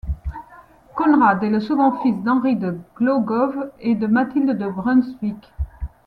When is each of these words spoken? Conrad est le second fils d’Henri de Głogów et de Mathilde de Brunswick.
Conrad 0.95 1.43
est 1.43 1.51
le 1.51 1.59
second 1.59 1.91
fils 2.01 2.23
d’Henri 2.23 2.55
de 2.55 2.75
Głogów 2.95 3.53
et 3.81 3.93
de 3.93 4.07
Mathilde 4.07 4.57
de 4.57 4.67
Brunswick. 4.67 5.53